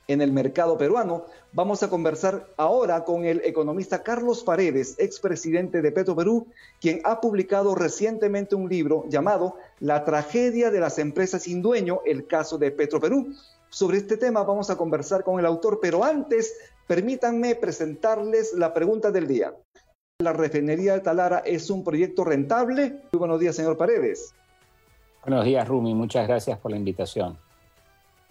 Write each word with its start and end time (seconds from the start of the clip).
en 0.09 0.21
el 0.21 0.31
mercado 0.31 0.77
peruano. 0.77 1.25
Vamos 1.53 1.83
a 1.83 1.89
conversar 1.89 2.47
ahora 2.57 3.05
con 3.05 3.25
el 3.25 3.41
economista 3.45 4.01
Carlos 4.01 4.43
Paredes, 4.43 4.95
expresidente 4.97 5.83
de 5.83 5.91
Petro 5.91 6.15
Perú, 6.15 6.47
quien 6.81 6.99
ha 7.03 7.21
publicado 7.21 7.75
recientemente 7.75 8.55
un 8.55 8.67
libro 8.67 9.05
llamado 9.07 9.55
La 9.79 10.03
tragedia 10.05 10.71
de 10.71 10.79
las 10.79 10.97
empresas 10.97 11.43
sin 11.43 11.61
dueño, 11.61 12.01
el 12.05 12.25
caso 12.25 12.57
de 12.57 12.71
Petro 12.71 12.99
Perú. 12.99 13.35
Sobre 13.69 13.97
este 13.97 14.17
tema 14.17 14.43
vamos 14.43 14.71
a 14.71 14.77
conversar 14.77 15.23
con 15.23 15.39
el 15.39 15.45
autor, 15.45 15.79
pero 15.79 16.03
antes 16.03 16.55
permítanme 16.87 17.53
presentarles 17.53 18.53
la 18.53 18.73
pregunta 18.73 19.11
del 19.11 19.27
día. 19.27 19.53
¿La 20.17 20.33
refinería 20.33 20.93
de 20.93 21.01
Talara 21.01 21.43
es 21.45 21.69
un 21.69 21.83
proyecto 21.83 22.23
rentable? 22.23 23.03
Muy 23.11 23.19
buenos 23.19 23.39
días, 23.39 23.55
señor 23.55 23.77
Paredes. 23.77 24.33
Buenos 25.23 25.45
días, 25.45 25.67
Rumi. 25.67 25.93
Muchas 25.93 26.27
gracias 26.27 26.57
por 26.57 26.71
la 26.71 26.77
invitación. 26.77 27.37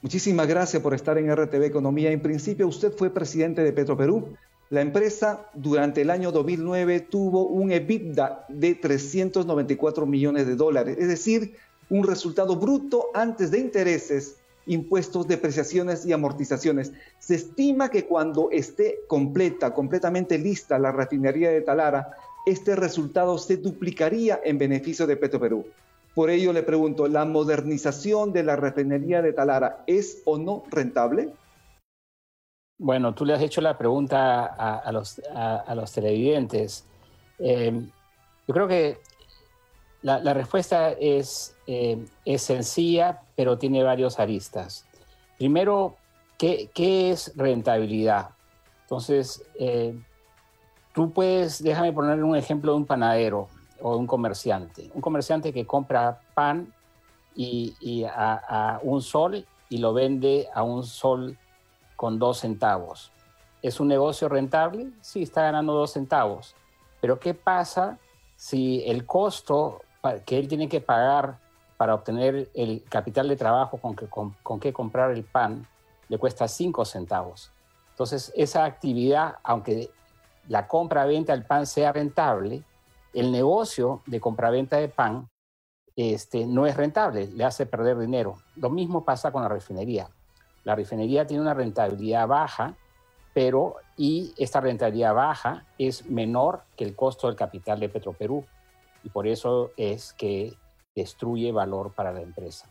Muchísimas 0.00 0.46
gracias 0.46 0.80
por 0.80 0.94
estar 0.94 1.18
en 1.18 1.34
RTV 1.34 1.64
Economía. 1.64 2.12
En 2.12 2.20
principio, 2.20 2.68
usted 2.68 2.92
fue 2.92 3.10
presidente 3.10 3.64
de 3.64 3.72
Petroperú. 3.72 4.36
La 4.70 4.80
empresa 4.80 5.50
durante 5.54 6.02
el 6.02 6.10
año 6.10 6.30
2009 6.30 7.00
tuvo 7.00 7.46
un 7.46 7.72
EBITDA 7.72 8.44
de 8.48 8.76
394 8.76 10.06
millones 10.06 10.46
de 10.46 10.54
dólares, 10.54 10.98
es 11.00 11.08
decir, 11.08 11.56
un 11.90 12.06
resultado 12.06 12.54
bruto 12.54 13.06
antes 13.12 13.50
de 13.50 13.58
intereses, 13.58 14.36
impuestos, 14.66 15.26
depreciaciones 15.26 16.06
y 16.06 16.12
amortizaciones. 16.12 16.92
Se 17.18 17.34
estima 17.34 17.90
que 17.90 18.04
cuando 18.04 18.50
esté 18.52 19.00
completa, 19.08 19.74
completamente 19.74 20.38
lista 20.38 20.78
la 20.78 20.92
refinería 20.92 21.50
de 21.50 21.62
Talara, 21.62 22.10
este 22.46 22.76
resultado 22.76 23.36
se 23.36 23.56
duplicaría 23.56 24.40
en 24.44 24.58
beneficio 24.58 25.08
de 25.08 25.16
Petroperú. 25.16 25.64
Por 26.18 26.30
ello 26.30 26.52
le 26.52 26.64
pregunto, 26.64 27.06
¿la 27.06 27.24
modernización 27.24 28.32
de 28.32 28.42
la 28.42 28.56
refinería 28.56 29.22
de 29.22 29.32
Talara 29.32 29.84
es 29.86 30.20
o 30.24 30.36
no 30.36 30.64
rentable? 30.68 31.32
Bueno, 32.76 33.14
tú 33.14 33.24
le 33.24 33.34
has 33.34 33.40
hecho 33.40 33.60
la 33.60 33.78
pregunta 33.78 34.46
a, 34.46 34.90
los, 34.90 35.92
televidentes. 35.94 36.84
Eh, 37.38 37.72
yo 38.48 38.52
creo 38.52 38.66
que 38.66 38.98
la, 40.02 40.34
respuesta 40.34 40.90
es, 40.90 41.54
eh, 41.68 42.04
es, 42.24 42.42
sencilla, 42.42 43.22
pero 43.36 43.56
tiene 43.56 43.84
varios 43.84 44.18
aristas. 44.18 44.86
Primero, 45.38 45.94
¿qué, 46.36 46.68
es 46.74 47.32
rentabilidad? 47.36 48.30
Entonces, 48.82 49.44
eh, 49.56 49.96
tú 50.92 51.12
puedes, 51.12 51.62
déjame 51.62 51.92
poner 51.92 52.24
un 52.24 52.34
ejemplo 52.34 52.72
de 52.72 52.78
un 52.78 52.86
panadero 52.86 53.48
o 53.80 53.96
un 53.96 54.06
comerciante. 54.06 54.90
Un 54.94 55.00
comerciante 55.00 55.52
que 55.52 55.66
compra 55.66 56.20
pan 56.34 56.72
y, 57.34 58.04
a, 58.04 58.80
un 58.82 59.00
sol 59.00 59.46
y 59.68 59.78
lo 59.78 59.92
vende 59.92 60.48
a 60.52 60.62
un 60.62 60.84
sol 60.84 61.38
con 61.96 62.18
dos 62.18 62.38
centavos. 62.38 63.12
¿Es 63.62 63.80
un 63.80 63.88
negocio 63.88 64.28
rentable? 64.28 64.90
Sí, 65.00 65.22
está 65.22 65.42
ganando 65.42 65.72
dos 65.72 65.92
centavos. 65.92 66.54
Pero 67.00 67.18
¿qué 67.18 67.34
pasa 67.34 67.98
si 68.36 68.82
el 68.86 69.04
costo 69.06 69.82
que 70.24 70.38
él 70.38 70.48
tiene 70.48 70.68
que 70.68 70.80
pagar 70.80 71.38
para 71.76 71.94
obtener 71.94 72.50
el 72.54 72.82
capital 72.88 73.28
de 73.28 73.36
trabajo 73.36 73.78
con 73.78 73.94
que, 73.94 74.06
con 74.06 74.60
que 74.60 74.72
comprar 74.72 75.12
el 75.12 75.24
pan 75.24 75.66
le 76.08 76.18
cuesta 76.18 76.48
cinco 76.48 76.84
centavos? 76.84 77.52
Entonces, 77.90 78.32
esa 78.36 78.64
actividad, 78.64 79.38
aunque 79.42 79.90
la 80.48 80.66
compra-venta 80.66 81.32
del 81.32 81.44
pan 81.44 81.66
sea 81.66 81.92
rentable, 81.92 82.62
el 83.12 83.32
negocio 83.32 84.02
de 84.06 84.20
compraventa 84.20 84.76
de 84.76 84.88
pan 84.88 85.28
este, 85.96 86.46
no 86.46 86.66
es 86.66 86.76
rentable, 86.76 87.26
le 87.26 87.44
hace 87.44 87.66
perder 87.66 87.98
dinero. 87.98 88.38
Lo 88.56 88.70
mismo 88.70 89.04
pasa 89.04 89.32
con 89.32 89.42
la 89.42 89.48
refinería. 89.48 90.08
La 90.64 90.74
refinería 90.74 91.26
tiene 91.26 91.42
una 91.42 91.54
rentabilidad 91.54 92.28
baja, 92.28 92.76
pero 93.34 93.76
y 93.96 94.32
esta 94.36 94.60
rentabilidad 94.60 95.14
baja 95.14 95.64
es 95.76 96.08
menor 96.08 96.62
que 96.76 96.84
el 96.84 96.94
costo 96.94 97.26
del 97.26 97.36
capital 97.36 97.80
de 97.80 97.88
Petroperú 97.88 98.44
y 99.02 99.08
por 99.08 99.26
eso 99.26 99.70
es 99.76 100.12
que 100.12 100.54
destruye 100.94 101.52
valor 101.52 101.92
para 101.92 102.12
la 102.12 102.20
empresa. 102.20 102.68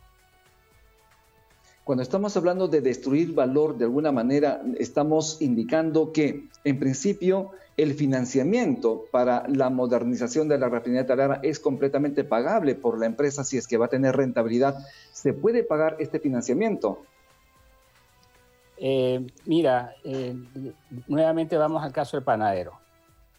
Cuando 1.87 2.03
estamos 2.03 2.35
hablando 2.35 2.67
de 2.67 2.81
destruir 2.81 3.33
valor 3.33 3.77
de 3.77 3.85
alguna 3.85 4.11
manera, 4.11 4.61
estamos 4.77 5.41
indicando 5.41 6.11
que 6.11 6.49
en 6.65 6.79
principio 6.79 7.51
el 7.77 7.93
financiamiento 7.93 9.05
para 9.09 9.47
la 9.47 9.69
modernización 9.69 10.49
de 10.49 10.57
la 10.57 10.67
refinería 10.67 11.07
Talara 11.07 11.39
es 11.43 11.61
completamente 11.61 12.25
pagable 12.25 12.75
por 12.75 12.99
la 12.99 13.05
empresa 13.05 13.45
si 13.45 13.57
es 13.57 13.69
que 13.69 13.77
va 13.77 13.85
a 13.85 13.87
tener 13.87 14.17
rentabilidad. 14.17 14.75
¿Se 15.13 15.31
puede 15.31 15.63
pagar 15.63 15.95
este 15.99 16.19
financiamiento? 16.19 17.03
Eh, 18.75 19.25
mira, 19.45 19.95
eh, 20.03 20.35
nuevamente 21.07 21.55
vamos 21.55 21.81
al 21.85 21.93
caso 21.93 22.17
del 22.17 22.25
panadero. 22.25 22.73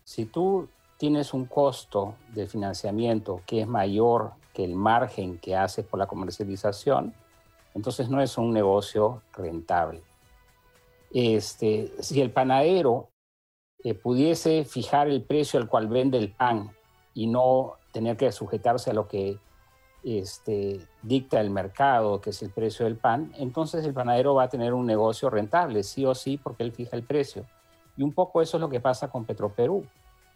Si 0.05 0.25
tú 0.25 0.71
tienes 0.97 1.35
un 1.35 1.45
costo 1.45 2.15
de 2.33 2.47
financiamiento 2.47 3.43
que 3.45 3.61
es 3.61 3.69
mayor 3.69 4.31
que 4.55 4.65
el 4.65 4.75
margen 4.75 5.37
que 5.37 5.55
haces 5.55 5.85
por 5.85 5.99
la 5.99 6.07
comercialización, 6.07 7.13
entonces 7.79 8.09
no 8.09 8.21
es 8.21 8.37
un 8.37 8.53
negocio 8.53 9.23
rentable. 9.33 10.03
Este, 11.13 11.93
si 12.01 12.21
el 12.21 12.33
panadero 12.33 13.11
eh, 13.85 13.95
pudiese 13.95 14.65
fijar 14.65 15.09
el 15.09 15.23
precio 15.23 15.61
al 15.61 15.69
cual 15.69 15.87
vende 15.87 16.19
el 16.19 16.33
pan 16.33 16.73
y 17.15 17.29
no 17.29 17.75
tener 17.93 18.17
que 18.17 18.33
sujetarse 18.33 18.91
a 18.91 18.95
lo 18.95 19.07
que 19.07 19.39
este, 20.03 20.81
dicta 21.03 21.41
el 21.41 21.51
mercado, 21.51 22.21
que 22.21 22.31
es 22.31 22.43
el 22.43 22.51
precio 22.51 22.85
del 22.85 22.97
pan, 22.97 23.33
entonces 23.39 23.85
el 23.85 23.95
panadero 23.95 24.35
va 24.35 24.43
a 24.45 24.49
tener 24.49 24.75
un 24.75 24.85
negocio 24.85 25.31
rentable, 25.31 25.85
sí 25.85 26.05
o 26.05 26.17
sí, 26.17 26.37
porque 26.37 26.65
él 26.65 26.73
fija 26.73 26.97
el 26.97 27.05
precio. 27.05 27.47
Y 27.97 28.03
un 28.03 28.13
poco 28.13 28.43
eso 28.43 28.57
es 28.57 28.61
lo 28.61 28.69
que 28.69 28.81
pasa 28.81 29.09
con 29.09 29.25
Petroperú. 29.25 29.87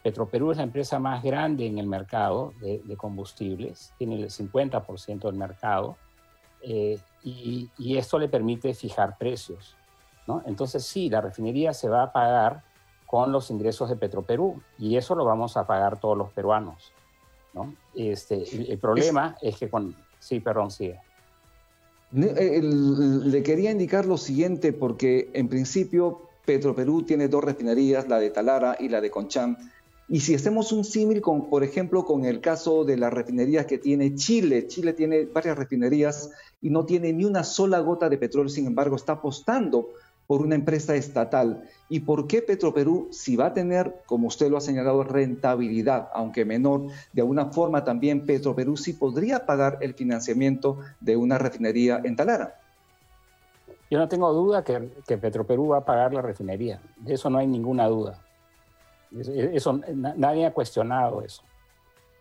Petroperú 0.05 0.53
es 0.53 0.59
la 0.59 0.63
empresa 0.63 1.01
más 1.01 1.25
grande 1.25 1.67
en 1.67 1.79
el 1.79 1.89
mercado 1.89 2.53
de, 2.61 2.83
de 2.85 2.97
combustibles, 2.97 3.93
tiene 3.99 4.15
el 4.15 4.31
50% 4.31 5.23
del 5.23 5.35
mercado, 5.35 5.97
eh, 6.63 6.99
y, 7.23 7.71
esto 7.97 8.19
le 8.19 8.29
permite 8.29 8.75
fijar 8.75 9.17
precios. 9.19 9.77
¿no? 10.27 10.43
Entonces 10.47 10.85
sí, 10.85 11.09
la 11.09 11.21
refinería 11.21 11.73
se 11.75 11.89
va 11.89 12.05
a 12.05 12.13
pagar 12.13 12.63
con 13.07 13.33
los 13.33 13.51
ingresos 13.51 13.89
de 13.89 13.97
Petroperú 13.97 14.63
y 14.79 14.97
eso 14.97 15.15
lo 15.15 15.25
vamos 15.25 15.57
a 15.57 15.67
pagar 15.67 16.01
todos 16.01 16.17
los 16.17 16.31
peruanos. 16.33 16.93
¿no? 17.53 17.75
Este, 17.95 18.45
el, 18.73 18.79
problema 18.79 19.37
es, 19.43 19.57
que 19.59 19.69
con... 19.69 19.95
Sí, 20.19 20.41
perdón, 20.41 20.71
sigue. 20.71 21.01
le 22.13 23.43
quería 23.43 23.71
indicar 23.71 24.07
lo 24.07 24.17
siguiente 24.17 24.73
porque 24.73 25.31
en 25.35 25.49
principio 25.49 26.29
Petroperú 26.45 27.03
tiene 27.03 27.29
dos 27.29 27.45
refinerías, 27.45 28.09
la 28.09 28.19
de 28.19 28.31
Talara 28.31 28.77
y 28.79 28.89
la 28.89 29.01
de 29.01 29.11
Conchán. 29.11 29.59
Y 30.13 30.21
si 30.21 30.35
hacemos 30.35 30.73
un 30.73 30.85
símil 30.85 31.23
con, 31.23 31.49
por 31.49 31.65
ejemplo, 31.65 32.05
con 32.05 32.27
el 32.27 32.43
caso 32.43 32.85
de 32.85 32.99
las 32.99 33.11
refinerías 33.11 33.65
que 33.65 33.79
tiene 33.79 34.15
Chile, 34.15 34.67
Chile 34.67 34.93
tiene 34.93 35.25
varias 35.25 35.57
refinerías 35.57 36.31
y 36.61 36.69
no 36.69 36.85
tiene 36.85 37.15
ni 37.15 37.25
una 37.25 37.45
sola 37.45 37.79
gota 37.79 38.11
de 38.11 38.19
petróleo, 38.19 38.51
sin 38.51 38.67
embargo, 38.67 38.95
está 38.95 39.13
apostando 39.15 39.89
por 40.27 40.43
una 40.43 40.55
empresa 40.55 40.95
estatal. 40.97 41.63
¿Y 41.89 42.01
por 42.01 42.27
qué 42.27 42.43
Petroperú, 42.43 43.09
si 43.11 43.37
va 43.37 43.47
a 43.47 43.55
tener, 43.55 44.03
como 44.05 44.29
usted 44.29 44.51
lo 44.51 44.59
ha 44.59 44.61
señalado, 44.61 45.03
rentabilidad, 45.03 46.11
aunque 46.13 46.45
menor, 46.45 46.89
de 47.15 47.23
alguna 47.23 47.47
forma 47.47 47.83
también 47.83 48.27
Petroperú 48.27 48.77
sí 48.77 48.93
podría 48.93 49.47
pagar 49.47 49.79
el 49.81 49.95
financiamiento 49.95 50.77
de 51.01 51.17
una 51.17 51.39
refinería 51.39 52.03
en 52.05 52.17
Talara? 52.17 52.61
Yo 53.91 53.99
no 53.99 54.07
tengo 54.09 54.31
duda 54.35 54.63
que, 54.63 54.91
que 55.07 55.17
Petroperú 55.17 55.69
va 55.69 55.79
a 55.79 55.85
pagar 55.87 56.13
la 56.13 56.21
refinería. 56.21 56.83
De 56.99 57.15
eso 57.15 57.31
no 57.31 57.39
hay 57.39 57.47
ninguna 57.47 57.87
duda. 57.87 58.21
Eso, 59.19 59.81
nadie 59.95 60.47
ha 60.47 60.53
cuestionado 60.53 61.23
eso. 61.23 61.43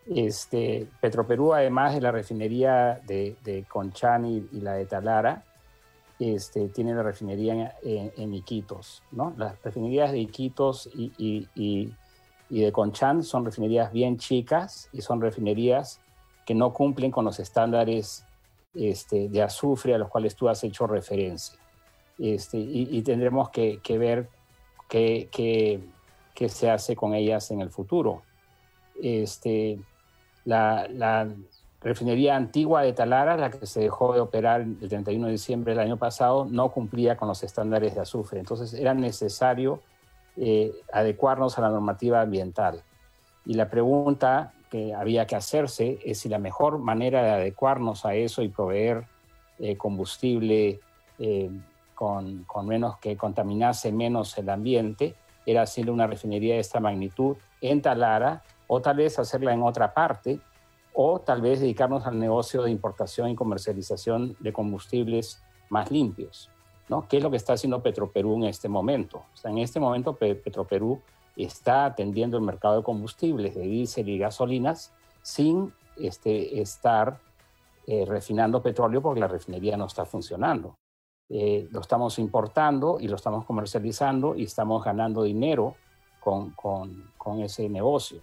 Este, 0.06 0.88
Petroperú, 1.00 1.54
además 1.54 1.94
de 1.94 2.00
la 2.00 2.10
refinería 2.10 3.00
de, 3.06 3.36
de 3.44 3.64
Conchán 3.64 4.26
y 4.26 4.60
la 4.60 4.74
de 4.74 4.86
Talara, 4.86 5.44
este, 6.22 6.68
tiene 6.68 6.94
la 6.94 7.02
refinería 7.02 7.76
en, 7.82 8.34
Iquitos. 8.34 9.02
¿no? 9.10 9.34
Las 9.36 9.60
refinerías 9.62 10.12
de 10.12 10.18
Iquitos 10.18 10.88
y, 10.94 11.48
de 12.48 12.72
Conchán 12.72 13.24
son 13.24 13.44
refinerías 13.44 13.92
bien 13.92 14.18
chicas 14.18 14.88
y 14.92 15.00
son 15.00 15.20
refinerías 15.20 16.00
que 16.46 16.54
no 16.54 16.72
cumplen 16.72 17.10
con 17.10 17.24
los 17.24 17.40
estándares 17.40 18.24
este, 18.74 19.28
de 19.28 19.42
azufre 19.42 19.94
a 19.94 19.98
los 19.98 20.08
cuales 20.08 20.36
tú 20.36 20.48
has 20.48 20.62
hecho 20.62 20.86
referencia. 20.86 21.58
Este, 22.18 22.58
y, 22.58 23.02
tendremos 23.02 23.50
que, 23.50 23.80
ver 23.98 24.28
qué, 24.88 25.80
qué, 26.34 26.48
se 26.48 26.70
hace 26.70 26.96
con 26.96 27.14
ellas 27.14 27.50
en 27.50 27.60
el 27.60 27.70
futuro. 27.70 28.22
Este, 29.00 29.78
la, 30.44 30.86
la, 30.88 31.28
refinería 31.80 32.36
antigua 32.36 32.82
de 32.82 32.92
Talara, 32.92 33.36
la 33.36 33.50
que 33.50 33.66
se 33.66 33.80
dejó 33.80 34.14
de 34.14 34.20
operar 34.20 34.60
el 34.60 34.88
31 34.88 35.26
de 35.26 35.32
diciembre 35.32 35.72
del 35.72 35.80
año 35.80 35.96
pasado, 35.96 36.46
no 36.48 36.70
cumplía 36.70 37.16
con 37.16 37.28
los 37.28 37.42
estándares 37.42 37.94
de 37.94 38.00
azufre. 38.00 38.38
Entonces 38.38 38.72
era 38.74 38.94
necesario 38.94 39.80
eh, 40.36 40.72
adecuarnos 40.92 41.58
a 41.58 41.62
la 41.62 41.70
normativa 41.70 42.20
ambiental. 42.20 42.82
Y 43.44 43.54
la 43.54 43.68
pregunta 43.68 44.52
que 44.70 44.94
había 44.94 45.26
que 45.26 45.36
hacerse 45.36 45.98
es 46.04 46.20
si 46.20 46.28
la 46.28 46.38
mejor 46.38 46.78
manera 46.78 47.22
de 47.22 47.30
adecuarnos 47.30 48.06
a 48.06 48.14
eso 48.14 48.42
y 48.42 48.48
proveer 48.48 49.04
eh, 49.58 49.76
combustible 49.76 50.80
eh, 51.18 51.50
con, 51.94 52.44
con, 52.44 52.66
menos 52.66 52.96
que 52.98 53.16
contaminase 53.16 53.92
menos 53.92 54.38
el 54.38 54.48
ambiente 54.48 55.14
era 55.46 55.62
hacerle 55.62 55.90
una 55.90 56.06
refinería 56.06 56.54
de 56.54 56.60
esta 56.60 56.80
magnitud 56.80 57.36
en 57.60 57.82
Talara 57.82 58.42
o 58.66 58.80
tal 58.80 58.96
vez 58.96 59.18
hacerla 59.18 59.52
en 59.52 59.62
otra 59.62 59.92
parte 59.94 60.40
o 60.94 61.20
tal 61.20 61.40
vez 61.40 61.60
dedicarnos 61.60 62.06
al 62.06 62.18
negocio 62.18 62.62
de 62.62 62.70
importación 62.70 63.30
y 63.30 63.34
comercialización 63.34 64.36
de 64.40 64.52
combustibles 64.52 65.42
más 65.70 65.90
limpios, 65.90 66.50
¿no? 66.88 67.08
¿Qué 67.08 67.16
es 67.16 67.22
lo 67.22 67.30
que 67.30 67.38
está 67.38 67.54
haciendo 67.54 67.82
Petroperú 67.82 68.36
en 68.36 68.44
este 68.44 68.68
momento? 68.68 69.24
O 69.32 69.36
sea, 69.36 69.50
en 69.50 69.58
este 69.58 69.80
momento 69.80 70.16
Petroperú 70.16 71.00
está 71.36 71.86
atendiendo 71.86 72.36
el 72.36 72.42
mercado 72.42 72.76
de 72.76 72.82
combustibles, 72.82 73.54
de 73.54 73.62
diésel 73.62 74.08
y 74.10 74.18
gasolinas, 74.18 74.92
sin 75.22 75.72
este, 75.96 76.60
estar 76.60 77.20
eh, 77.86 78.04
refinando 78.06 78.62
petróleo 78.62 79.00
porque 79.00 79.20
la 79.20 79.28
refinería 79.28 79.76
no 79.76 79.86
está 79.86 80.04
funcionando. 80.04 80.74
Eh, 81.34 81.66
lo 81.70 81.80
estamos 81.80 82.18
importando 82.18 82.98
y 83.00 83.08
lo 83.08 83.16
estamos 83.16 83.46
comercializando 83.46 84.36
y 84.36 84.42
estamos 84.42 84.84
ganando 84.84 85.22
dinero 85.22 85.76
con, 86.20 86.50
con, 86.50 87.40
ese 87.40 87.70
negocio. 87.70 88.20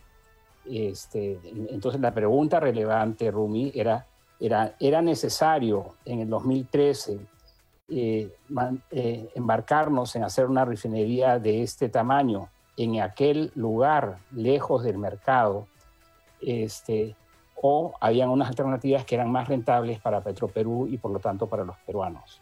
Este, 0.63 1.39
entonces 1.71 1.99
la 1.99 2.13
pregunta 2.13 2.59
relevante, 2.59 3.31
Rumi, 3.31 3.71
era, 3.73 4.05
era, 4.39 4.75
¿era 4.79 5.01
necesario 5.01 5.95
en 6.05 6.19
el 6.19 6.29
2013 6.29 7.19
eh, 7.89 8.31
eh, 8.91 9.29
embarcarnos 9.33 10.15
en 10.15 10.23
hacer 10.23 10.45
una 10.45 10.63
refinería 10.63 11.39
de 11.39 11.63
este 11.63 11.89
tamaño 11.89 12.49
en 12.77 13.01
aquel 13.01 13.51
lugar 13.55 14.19
lejos 14.31 14.83
del 14.83 14.99
mercado? 14.99 15.65
Este, 16.41 17.15
o 17.55 17.95
habían 17.99 18.29
unas 18.29 18.49
alternativas 18.49 19.03
que 19.03 19.15
eran 19.15 19.31
más 19.31 19.47
rentables 19.47 19.99
para 19.99 20.21
Petroperú 20.21 20.85
y 20.85 20.99
por 20.99 21.09
lo 21.09 21.17
tanto 21.17 21.47
para 21.47 21.63
los 21.63 21.75
peruanos. 21.79 22.39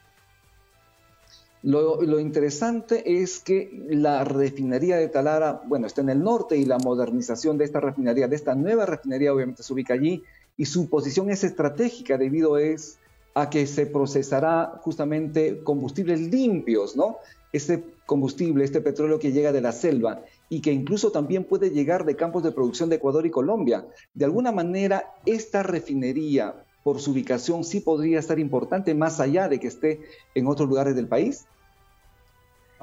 Lo, 1.67 2.21
interesante 2.21 3.21
es 3.21 3.41
que 3.41 3.69
la 3.89 4.23
refinería 4.23 4.95
de 4.95 5.09
Talara, 5.09 5.63
bueno, 5.67 5.85
está 5.85 5.99
en 5.99 6.07
el 6.07 6.23
norte 6.23 6.55
y 6.55 6.63
la 6.63 6.77
modernización 6.77 7.57
de 7.57 7.65
esta 7.65 7.81
refinería, 7.81 8.29
de 8.29 8.37
esta 8.37 8.55
nueva 8.55 8.85
refinería, 8.85 9.33
obviamente 9.33 9.63
se 9.63 9.73
ubica 9.73 9.93
allí 9.93 10.23
y 10.55 10.63
su 10.63 10.89
posición 10.89 11.29
es 11.29 11.43
estratégica 11.43 12.17
debido 12.17 12.57
es 12.57 12.99
a 13.33 13.49
que 13.49 13.67
se 13.67 13.85
procesará 13.85 14.79
justamente 14.81 15.61
combustibles 15.61 16.21
limpios, 16.21 16.95
¿no? 16.95 17.17
Este 17.51 17.83
combustible, 18.05 18.63
este 18.63 18.79
petróleo 18.79 19.19
que 19.19 19.33
llega 19.33 19.51
de 19.51 19.59
la 19.59 19.73
selva 19.73 20.21
y 20.47 20.61
que 20.61 20.71
incluso 20.71 21.11
también 21.11 21.43
puede 21.43 21.71
llegar 21.71 22.05
de 22.05 22.15
campos 22.15 22.43
de 22.43 22.53
producción 22.53 22.87
de 22.87 22.95
Ecuador 22.95 23.25
y 23.25 23.29
Colombia. 23.29 23.85
De 24.13 24.23
alguna 24.23 24.53
manera, 24.53 25.15
esta 25.25 25.63
refinería, 25.63 26.63
por 26.85 27.01
su 27.01 27.11
ubicación, 27.11 27.65
sí 27.65 27.81
podría 27.81 28.19
estar 28.19 28.39
importante 28.39 28.95
más 28.95 29.19
allá 29.19 29.49
de 29.49 29.59
que 29.59 29.67
esté 29.67 29.99
en 30.33 30.47
otros 30.47 30.69
lugares 30.69 30.95
del 30.95 31.09
país. 31.09 31.45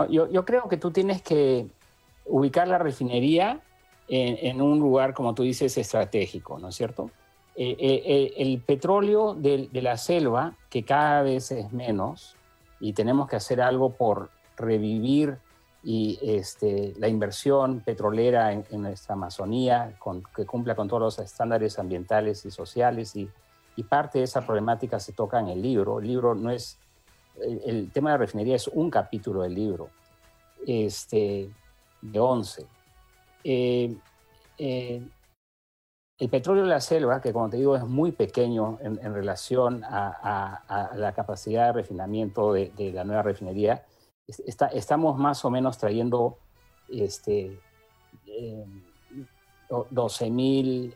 Yo, 0.08 0.44
creo 0.44 0.68
que 0.68 0.76
tú 0.76 0.90
tienes 0.90 1.22
que 1.22 1.66
ubicar 2.26 2.66
la 2.66 2.78
refinería 2.78 3.60
en, 4.08 4.60
un 4.60 4.78
lugar, 4.78 5.14
como 5.14 5.34
tú 5.34 5.42
dices, 5.42 5.78
estratégico, 5.78 6.58
¿no 6.58 6.68
es 6.68 6.74
cierto? 6.74 7.10
Eh, 7.56 7.76
eh, 7.78 8.02
eh, 8.04 8.34
el 8.38 8.60
petróleo 8.60 9.34
de, 9.34 9.68
la 9.72 9.96
selva, 9.96 10.56
que 10.68 10.84
cada 10.84 11.22
vez 11.22 11.52
es 11.52 11.72
menos, 11.72 12.36
y 12.80 12.92
tenemos 12.92 13.28
que 13.28 13.36
hacer 13.36 13.60
algo 13.60 13.90
por 13.90 14.30
revivir 14.56 15.38
y 15.84 16.18
este, 16.22 16.94
la 16.98 17.08
inversión 17.08 17.80
petrolera 17.80 18.52
en, 18.52 18.64
nuestra 18.82 19.14
Amazonía, 19.14 19.96
que 20.34 20.44
cumpla 20.44 20.74
con 20.74 20.88
todos 20.88 21.00
los 21.00 21.18
estándares 21.18 21.78
ambientales 21.78 22.44
y 22.44 22.50
sociales, 22.50 23.14
y, 23.14 23.30
y, 23.76 23.84
parte 23.84 24.18
de 24.18 24.24
esa 24.24 24.44
problemática 24.44 24.98
se 24.98 25.12
toca 25.12 25.38
en 25.38 25.48
el 25.48 25.62
libro. 25.62 26.00
El 26.00 26.08
libro 26.08 26.34
no 26.34 26.50
es 26.50 26.78
el, 27.40 27.90
tema 27.92 28.10
de 28.10 28.14
la 28.14 28.18
refinería 28.18 28.56
es 28.56 28.68
un 28.68 28.90
capítulo 28.90 29.42
del 29.42 29.54
libro, 29.54 29.90
este, 30.66 31.50
de 32.00 32.20
11. 32.20 32.66
Eh, 33.44 33.96
eh, 34.58 35.02
el 36.18 36.28
petróleo 36.28 36.62
de 36.62 36.70
la 36.70 36.80
selva, 36.80 37.20
que 37.20 37.32
como 37.32 37.50
te 37.50 37.56
digo 37.56 37.76
es 37.76 37.84
muy 37.84 38.12
pequeño 38.12 38.78
en, 38.80 39.12
relación 39.12 39.82
a, 39.84 40.92
la 40.94 41.12
capacidad 41.12 41.66
de 41.66 41.72
refinamiento 41.72 42.52
de, 42.52 42.92
la 42.94 43.04
nueva 43.04 43.22
refinería, 43.22 43.84
está, 44.26 44.68
estamos 44.68 45.18
más 45.18 45.44
o 45.44 45.50
menos 45.50 45.76
trayendo 45.76 46.38
este, 46.88 47.58
12 49.90 50.26
eh, 50.26 50.30
mil 50.30 50.94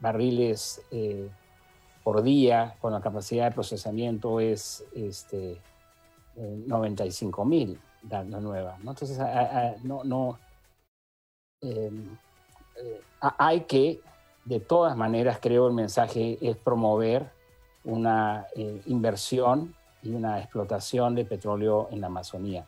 barriles 0.00 0.82
por 2.02 2.22
día 2.22 2.76
con 2.80 2.92
la 2.92 3.00
capacidad 3.00 3.46
de 3.46 3.54
procesamiento 3.54 4.40
es 4.40 4.84
este, 4.94 5.60
95 6.36 7.44
mil, 7.44 7.78
la, 8.08 8.22
nueva. 8.22 8.78
¿no? 8.82 8.92
Entonces, 8.92 9.18
no, 9.82 10.04
no 10.04 10.38
em, 11.60 12.16
eh, 12.76 13.00
hay 13.20 13.60
que, 13.62 14.00
de 14.44 14.60
todas 14.60 14.96
maneras, 14.96 15.38
creo 15.40 15.66
el 15.68 15.74
mensaje 15.74 16.38
es 16.40 16.56
promover 16.56 17.30
una 17.84 18.46
eh, 18.56 18.80
inversión 18.86 19.74
y 20.02 20.12
una 20.12 20.38
explotación 20.38 21.14
de 21.14 21.24
petróleo 21.24 21.88
en 21.90 22.00
la 22.00 22.06
Amazonía. 22.06 22.64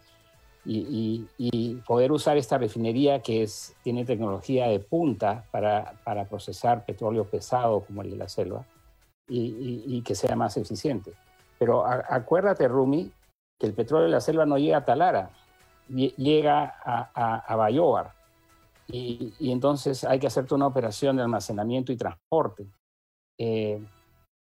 Y, 0.64 1.26
y, 1.38 1.74
poder 1.88 2.12
usar 2.12 2.36
esta 2.36 2.56
refinería 2.56 3.20
que 3.20 3.42
es, 3.42 3.74
tiene 3.82 4.04
tecnología 4.04 4.68
de 4.68 4.78
punta 4.78 5.44
para, 5.50 5.94
para 6.04 6.26
procesar 6.26 6.84
petróleo 6.84 7.24
pesado 7.24 7.80
como 7.80 8.02
el 8.02 8.10
de 8.10 8.16
la 8.16 8.28
selva, 8.28 8.64
y, 9.32 10.02
que 10.02 10.14
sea 10.14 10.36
más 10.36 10.56
eficiente. 10.56 11.12
Pero 11.58 11.84
acuérdate, 11.86 12.68
Rumi, 12.68 13.10
que 13.58 13.66
el 13.66 13.74
petróleo 13.74 14.06
de 14.06 14.12
la 14.12 14.20
selva 14.20 14.44
no 14.44 14.58
llega 14.58 14.78
a 14.78 14.84
Talara, 14.84 15.30
llega 15.88 16.74
a, 16.84 17.36
a, 17.46 17.56
Bayobar. 17.56 18.12
Y, 18.88 19.32
entonces 19.52 20.04
hay 20.04 20.18
que 20.18 20.26
hacerte 20.26 20.54
una 20.54 20.66
operación 20.66 21.16
de 21.16 21.22
almacenamiento 21.22 21.92
y 21.92 21.96
transporte. 21.96 22.66
Eh, 23.38 23.82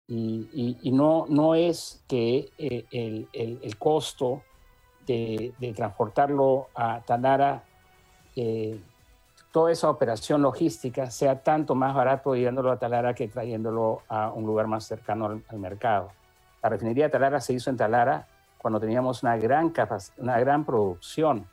y, 0.08 0.90
no, 0.92 1.26
no 1.28 1.54
es 1.54 2.02
que 2.08 2.50
eh, 2.58 2.86
el, 2.90 3.78
costo 3.78 4.42
de, 5.06 5.54
transportarlo 5.76 6.68
a 6.74 7.00
Tanara, 7.02 7.64
eh, 8.34 8.80
toda 9.52 9.72
esa 9.72 9.90
operación 9.90 10.42
logística 10.42 11.10
sea 11.10 11.42
tanto 11.42 11.74
más 11.74 11.94
barato 11.94 12.34
llevándolo 12.34 12.70
a 12.70 12.78
Talara 12.78 13.14
que 13.14 13.28
trayéndolo 13.28 14.02
a 14.08 14.30
un 14.32 14.46
lugar 14.46 14.66
más 14.66 14.84
cercano 14.84 15.26
al, 15.26 15.58
mercado. 15.58 16.12
La 16.62 16.68
refinería 16.68 17.04
de 17.04 17.10
Talara 17.10 17.40
se 17.40 17.54
hizo 17.54 17.70
en 17.70 17.76
Talara 17.76 18.26
cuando 18.58 18.78
teníamos 18.78 19.22
una 19.22 19.36
gran, 19.36 19.72
una 20.18 20.38
gran 20.38 20.64
producción 20.64 21.46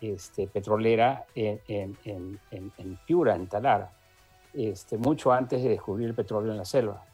este, 0.00 0.46
petrolera 0.46 1.24
en, 1.34 1.96
en, 2.04 2.98
Piura, 3.06 3.34
en 3.34 3.46
Talara, 3.46 3.92
este, 4.52 4.98
mucho 4.98 5.32
antes 5.32 5.62
de 5.62 5.70
descubrir 5.70 6.08
el 6.08 6.14
petróleo 6.14 6.52
en 6.52 6.58
la 6.58 6.64
selva. 6.64 7.04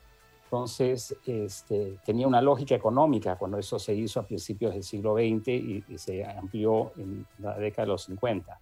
Entonces, 0.45 1.15
este, 1.27 1.99
tenía 2.05 2.27
una 2.27 2.41
lógica 2.41 2.75
económica 2.75 3.37
cuando 3.37 3.59
eso 3.59 3.79
se 3.79 3.95
hizo 3.95 4.21
a 4.21 4.23
principios 4.23 4.73
del 4.73 4.83
siglo 4.83 5.15
XX 5.15 5.49
y 5.49 5.85
se 5.99 6.25
amplió 6.25 6.93
en 6.97 7.27
la 7.39 7.59
década 7.59 7.83
de 7.85 7.89
los 7.89 8.05
50 8.05 8.59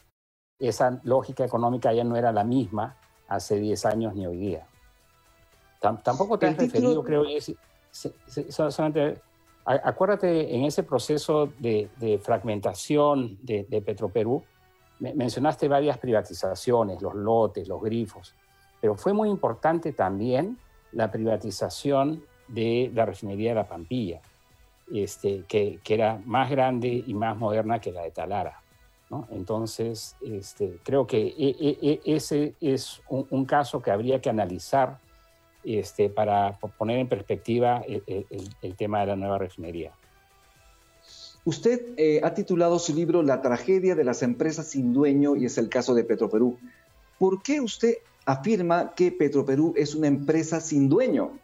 esa 0.59 1.01
lógica 1.05 1.45
económica 1.45 1.93
ya 1.93 2.05
no 2.05 2.17
era 2.17 2.33
la 2.33 2.45
misma 2.45 2.97
hace 3.29 3.57
10 3.57 3.87
años 3.87 4.15
ni 4.15 4.27
hoy 4.27 4.37
día. 4.37 4.67
tampoco 5.81 6.39
te 6.39 6.47
has 6.47 6.57
referido, 6.57 7.03
creo, 7.05 7.25
solamente, 7.91 9.21
acuérdate 9.65 10.55
en 10.55 10.65
ese 10.65 10.83
proceso 10.83 11.53
de, 11.59 12.21
fragmentación 12.23 13.39
de, 13.43 13.83
Petroperú, 13.85 14.43
mencionaste 14.99 15.69
varias 15.69 15.99
privatizaciones, 15.99 17.03
los 17.03 17.15
lotes, 17.15 17.69
los 17.69 17.83
grifos, 17.83 18.35
pero 18.81 18.95
fue 18.95 19.13
muy 19.13 19.29
importante 19.29 19.93
también 19.93 20.59
la 20.93 21.11
privatización 21.11 22.25
de 22.49 22.91
la 22.95 23.05
refinería 23.05 23.51
de 23.51 23.57
la 23.57 23.69
Pampilla, 23.69 24.21
este, 24.93 25.45
que, 25.49 25.81
que 25.83 25.95
era 25.95 26.21
más 26.25 26.49
grande 26.49 27.05
y 27.05 27.13
más 27.13 27.37
moderna 27.37 27.81
que 27.81 27.93
la 27.93 28.03
de 28.03 28.13
Talara. 28.13 28.63
Entonces, 29.31 30.17
este, 30.21 30.81
creo 30.83 31.07
que 31.07 31.19
e, 31.19 31.57
e, 31.61 31.79
e, 31.81 32.01
ese 32.17 32.55
es 32.61 33.01
un, 33.09 33.45
caso 33.45 33.81
que 33.81 33.93
habría 33.93 34.21
que 34.21 34.29
analizar 34.29 34.99
este, 35.63 36.11
para 36.11 36.59
poner 36.77 36.99
en 36.99 37.09
perspectiva 37.09 37.83
el, 37.87 38.77
tema 38.77 39.01
de 39.01 39.07
la 39.07 39.17
nueva 39.17 39.39
refinería. 39.39 39.93
Usted 41.45 41.95
eh, 41.97 42.21
ha 42.25 42.35
titulado 42.35 42.81
su 42.81 42.93
libro 42.93 43.23
La 43.23 43.41
tragedia 43.41 43.95
de 43.95 44.03
las 44.03 44.23
empresas 44.23 44.67
sin 44.67 44.93
dueño 44.93 45.37
y 45.37 45.45
es 45.45 45.57
el 45.59 45.69
caso 45.69 45.95
de 45.95 46.03
Petroperú. 46.03 46.59
¿Por 47.21 47.43
qué 47.43 47.61
usted 47.61 47.95
afirma 48.25 48.93
que 48.95 49.13
Petroperú 49.13 49.73
es 49.77 49.95
una 49.95 50.09
empresa 50.09 50.61
sin 50.61 50.89
dueño? 50.89 51.39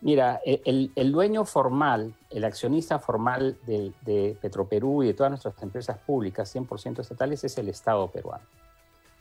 Mira, 0.00 0.40
e, 0.44 0.62
el, 0.64 1.12
dueño 1.12 1.44
formal, 1.44 2.14
el 2.30 2.44
accionista 2.44 2.98
formal 2.98 3.58
de, 3.66 4.36
Petroperú 4.40 5.02
y 5.02 5.08
de 5.08 5.14
todas 5.14 5.30
nuestras 5.30 5.60
empresas 5.62 5.98
públicas, 5.98 6.54
100% 6.54 7.00
estatales, 7.00 7.42
es 7.44 7.58
el 7.58 7.68
Estado 7.68 8.06
peruano. 8.08 8.44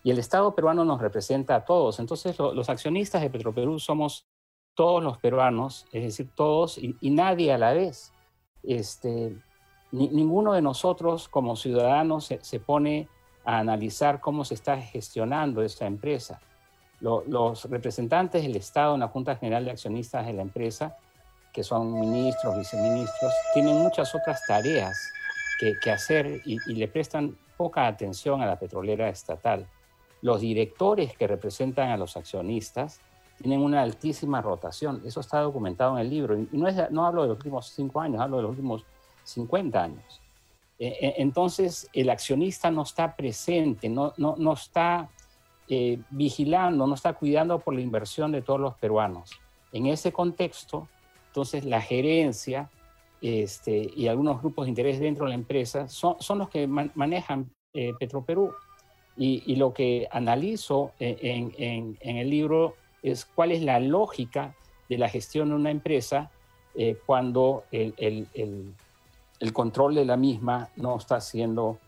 Y 0.04 0.12
el 0.12 0.20
Estado 0.20 0.54
peruano 0.54 0.86
nos 0.86 1.02
representa 1.02 1.56
a 1.56 1.66
todos. 1.66 2.00
Entonces, 2.00 2.38
los 2.38 2.70
accionistas 2.70 3.22
de 3.22 3.30
Petroperú 3.30 3.80
somos 3.80 4.28
todos 4.76 5.04
los 5.04 5.18
peruanos, 5.18 5.88
es 5.92 6.04
decir, 6.04 6.30
todos 6.36 6.78
y, 6.78 6.96
nadie 7.10 7.52
a 7.52 7.58
la 7.58 7.74
vez. 7.74 8.14
Este, 8.62 9.36
ninguno 9.92 10.54
de 10.54 10.62
nosotros 10.62 11.28
como 11.28 11.56
ciudadanos 11.56 12.26
se, 12.26 12.44
se 12.44 12.60
pone 12.60 13.08
a 13.44 13.58
analizar 13.60 14.22
cómo 14.22 14.46
se 14.46 14.54
está 14.54 14.78
gestionando 14.78 15.64
esta 15.64 15.88
empresa 15.88 16.40
los 17.00 17.66
representantes 17.66 18.44
del 18.44 18.56
Estado 18.56 18.96
en 18.96 19.02
la 19.02 19.08
Junta 19.08 19.36
General 19.36 19.64
de 19.64 19.72
Accionistas 19.72 20.26
de 20.26 20.34
la 20.34 20.42
empresa, 20.42 20.98
que 21.54 21.64
son 21.64 22.00
ministros, 22.00 22.58
viceministros, 22.58 23.34
tienen 23.54 23.76
muchas 23.76 24.14
otras 24.14 24.42
tareas 24.48 24.96
que, 25.60 25.92
hacer 25.92 26.42
y, 26.46 26.60
le 26.74 26.88
prestan 26.88 27.36
poca 27.56 27.88
atención 27.88 28.42
a 28.42 28.46
la 28.46 28.60
petrolera 28.60 29.10
estatal. 29.10 29.66
Los 30.22 30.42
directores 30.42 31.16
que 31.16 31.28
representan 31.28 31.90
a 31.90 31.98
los 31.98 32.16
accionistas 32.16 33.00
tienen 33.42 33.62
una 33.62 33.82
altísima 33.82 34.42
rotación. 34.42 35.02
Eso 35.06 35.20
está 35.20 35.40
documentado 35.42 35.98
en 35.98 36.02
el 36.02 36.10
libro. 36.10 36.38
Y 36.38 36.48
no, 36.52 36.68
es, 36.68 36.92
no 36.92 37.06
hablo 37.06 37.24
de 37.24 37.30
los 37.30 37.38
últimos 37.38 37.70
cinco 37.70 38.02
años, 38.02 38.22
hablo 38.22 38.38
de 38.38 38.44
los 38.44 38.52
últimos 38.52 38.86
50 39.24 39.84
años. 39.84 40.22
E, 40.80 40.88
e, 40.88 41.16
entonces, 41.18 41.90
el 41.94 42.10
accionista 42.10 42.70
no 42.70 42.84
está 42.84 43.16
presente, 43.16 43.90
no, 43.90 44.14
no, 44.18 44.36
no 44.38 44.54
está 44.54 45.10
eh, 45.70 46.00
vigilando, 46.10 46.88
no 46.88 46.96
está 46.96 47.14
cuidando 47.14 47.60
por 47.60 47.74
la 47.74 47.82
inversión 47.82 48.32
de 48.32 48.42
todos 48.42 48.60
los 48.60 48.76
peruanos. 48.76 49.32
En 49.72 49.88
ese 49.88 50.12
contexto, 50.12 50.88
entonces 51.28 51.66
la 51.66 51.82
gerencia 51.82 52.70
este, 53.22 53.92
y 53.96 54.08
algunos 54.08 54.42
grupos 54.42 54.66
de 54.66 54.70
interés 54.70 55.00
dentro 55.00 55.26
de 55.26 55.30
la 55.30 55.36
empresa 55.36 55.88
son, 55.88 56.18
los 56.38 56.50
que 56.50 56.68
manejan 56.68 57.50
eh, 57.74 57.94
Petroperú. 58.00 58.54
Y, 59.20 59.56
lo 59.56 59.74
que 59.74 60.08
analizo 60.12 60.92
en, 61.00 61.52
en, 61.58 62.18
el 62.18 62.30
libro 62.30 62.76
es 63.02 63.26
cuál 63.26 63.52
es 63.52 63.64
la 63.64 63.80
lógica 63.80 64.56
de 64.90 65.00
la 65.00 65.10
gestión 65.10 65.50
de 65.50 65.56
una 65.56 65.72
empresa 65.72 66.30
eh, 66.76 66.96
cuando 67.06 67.64
el, 67.72 67.96
el, 68.36 69.54
control 69.54 69.96
de 69.96 70.06
la 70.06 70.16
misma 70.16 70.70
no 70.76 70.98
está 70.98 71.20
siendo 71.22 71.80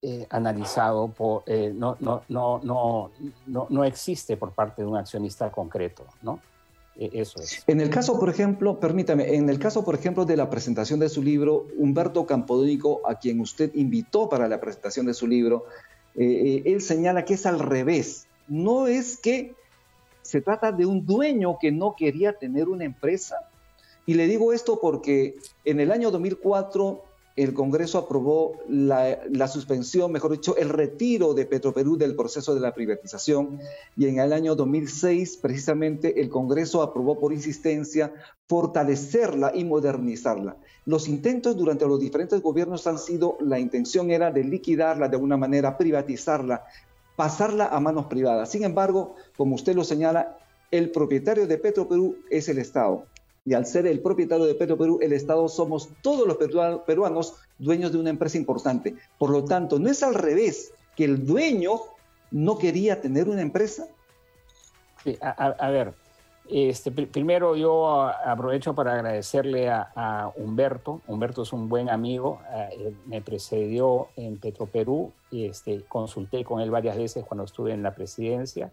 eh, 0.00 0.28
analizado, 0.30 1.08
por, 1.08 1.42
eh, 1.46 1.72
no, 1.74 1.96
no, 1.98 2.22
no, 2.28 3.10
no, 3.68 3.84
existe 3.84 4.36
por 4.36 4.52
parte 4.52 4.82
de 4.82 4.86
un 4.86 4.96
accionista 4.96 5.50
concreto, 5.50 6.04
¿no? 6.22 6.40
E, 6.94 7.10
eso 7.14 7.40
es. 7.40 7.64
En 7.66 7.80
el 7.80 7.90
caso, 7.90 8.16
por 8.16 8.30
ejemplo, 8.30 8.78
permítame, 8.78 9.34
en 9.34 9.48
el 9.48 9.58
caso, 9.58 9.84
por 9.84 9.96
ejemplo, 9.96 10.24
de 10.24 10.36
la 10.36 10.48
presentación 10.50 11.00
de 11.00 11.08
su 11.08 11.20
libro, 11.20 11.66
Humberto 11.76 12.26
Campodónico, 12.26 13.00
a 13.04 13.16
quien 13.16 13.40
usted 13.40 13.74
invitó 13.74 14.28
para 14.28 14.46
la 14.46 14.60
presentación 14.60 15.04
de 15.04 15.14
su 15.14 15.26
libro, 15.26 15.64
eh, 16.14 16.62
él 16.64 16.80
señala 16.80 17.24
que 17.24 17.34
es 17.34 17.44
al 17.44 17.58
revés. 17.58 18.28
No 18.46 18.86
es 18.86 19.16
que 19.16 19.56
se 20.22 20.40
trata 20.40 20.70
de 20.70 20.86
un 20.86 21.06
dueño 21.06 21.58
que 21.60 21.72
no 21.72 21.96
quería 21.96 22.34
tener 22.34 22.68
una 22.68 22.84
empresa. 22.84 23.48
Y 24.06 24.14
le 24.14 24.28
digo 24.28 24.52
esto 24.52 24.78
porque 24.80 25.34
en 25.64 25.80
el 25.80 25.90
año 25.90 26.12
2004 26.12 27.02
el 27.38 27.54
Congreso 27.54 27.98
aprobó 27.98 28.56
la, 28.68 29.46
suspensión, 29.46 30.10
mejor 30.10 30.32
dicho, 30.32 30.56
el 30.56 30.68
retiro 30.68 31.34
de 31.34 31.46
Petroperú 31.46 31.96
del 31.96 32.16
proceso 32.16 32.52
de 32.52 32.58
la 32.58 32.74
privatización 32.74 33.60
y 33.96 34.08
en 34.08 34.18
el 34.18 34.32
año 34.32 34.56
2006 34.56 35.36
precisamente 35.36 36.20
el 36.20 36.30
Congreso 36.30 36.82
aprobó 36.82 37.16
por 37.20 37.32
insistencia 37.32 38.12
fortalecerla 38.48 39.52
y 39.54 39.62
modernizarla. 39.62 40.56
Los 40.84 41.06
intentos 41.06 41.56
durante 41.56 41.86
los 41.86 42.00
diferentes 42.00 42.42
gobiernos 42.42 42.88
han 42.88 42.98
sido, 42.98 43.36
la 43.40 43.60
intención 43.60 44.10
era 44.10 44.32
de 44.32 44.42
liquidarla 44.42 45.08
de 45.08 45.14
alguna 45.14 45.36
manera, 45.36 45.78
privatizarla, 45.78 46.64
pasarla 47.14 47.66
a 47.66 47.78
manos 47.78 48.06
privadas. 48.06 48.50
Sin 48.50 48.64
embargo, 48.64 49.14
como 49.36 49.54
usted 49.54 49.76
lo 49.76 49.84
señala, 49.84 50.38
el 50.72 50.90
propietario 50.90 51.46
de 51.46 51.58
Petroperú 51.58 52.16
es 52.30 52.48
el 52.48 52.58
Estado 52.58 53.06
y 53.48 53.54
al 53.54 53.64
ser 53.64 53.86
el 53.86 54.00
propietario 54.00 54.44
de 54.44 54.54
Perú, 54.54 54.98
el 55.00 55.14
Estado 55.14 55.48
somos 55.48 55.88
todos 56.02 56.26
los 56.26 56.36
peruanos 56.84 57.36
dueños 57.58 57.92
de 57.92 57.98
una 57.98 58.10
empresa 58.10 58.36
importante. 58.36 58.94
Por 59.16 59.30
lo 59.30 59.42
tanto, 59.42 59.78
no 59.78 59.88
es 59.88 60.02
al 60.02 60.14
revés, 60.14 60.74
que 60.94 61.06
el 61.06 61.24
dueño 61.24 61.80
no 62.30 62.58
quería 62.58 63.00
tener 63.00 63.26
una 63.26 63.40
empresa. 63.40 63.86
A, 65.22 65.70
ver, 65.70 65.94
este, 66.46 66.90
primero 66.90 67.56
yo 67.56 68.02
aprovecho 68.02 68.74
para 68.74 68.92
agradecerle 68.92 69.70
a, 69.70 70.30
Humberto. 70.36 71.00
Humberto 71.06 71.40
es 71.40 71.52
un 71.54 71.70
buen 71.70 71.88
amigo, 71.88 72.42
eh, 72.52 72.92
me 73.06 73.22
precedió 73.22 74.08
en 74.16 74.36
Petroperú, 74.36 75.10
este, 75.32 75.84
consulté 75.88 76.44
con 76.44 76.60
él 76.60 76.70
varias 76.70 76.98
veces 76.98 77.24
cuando 77.24 77.44
estuve 77.44 77.72
en 77.72 77.82
la 77.82 77.94
presidencia. 77.94 78.70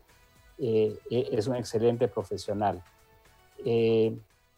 Eh, 0.57 0.99
e, 1.09 1.29
es 1.31 1.47
un 1.47 1.55
excelente 1.55 2.09
profesional. 2.09 2.83
Eh, 3.63 4.17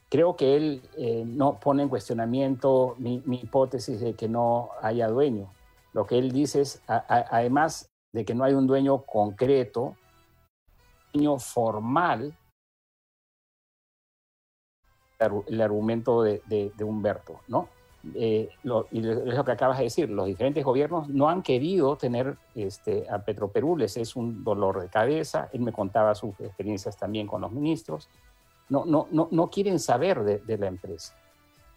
creo 0.10 0.36
que 0.36 0.56
él 0.56 0.82
eh, 0.98 1.24
no 1.26 1.60
pone 1.60 1.84
en 1.84 1.90
cuestionamiento 1.90 2.96
mi, 2.98 3.22
hipótesis 3.26 4.00
de 4.00 4.14
que 4.14 4.28
no 4.28 4.70
haya 4.82 5.08
dueño. 5.08 5.52
Lo 5.94 6.06
que 6.06 6.18
él 6.18 6.32
dice 6.32 6.62
es, 6.62 6.82
además 6.88 7.90
de 8.14 8.24
que 8.24 8.36
no 8.36 8.44
hay 8.44 8.54
un 8.54 8.68
dueño 8.68 9.04
concreto, 9.04 9.96
dueño 11.14 11.40
formal, 11.40 12.38
el 15.48 15.62
argumento 15.62 16.22
de, 16.22 16.72
Humberto, 16.80 17.40
¿no? 17.48 17.70
Eh, 18.14 18.50
y 18.92 19.00
es 19.00 19.36
lo 19.36 19.44
que 19.44 19.52
acabas 19.52 19.80
de 19.80 19.86
decir, 19.86 20.10
los 20.10 20.28
diferentes 20.28 20.64
gobiernos 20.64 21.10
no 21.10 21.30
han 21.30 21.42
querido 21.42 21.98
tener 21.98 22.38
este, 22.54 23.10
a 23.10 23.20
Petroperú, 23.26 23.76
les 23.76 23.98
es 23.98 24.16
un 24.16 24.44
dolor 24.44 24.80
de 24.80 24.88
cabeza, 24.88 25.50
él 25.52 25.62
me 25.62 25.74
contaba 25.74 26.14
sus 26.16 26.40
experiencias 26.40 26.96
también 26.96 27.28
con 27.28 27.42
los 27.42 27.52
ministros, 27.52 28.08
no, 28.70 28.86
no, 28.86 29.08
no, 29.32 29.50
quieren 29.50 29.80
saber 29.80 30.24
de, 30.24 30.58
la 30.58 30.68
empresa. 30.68 31.16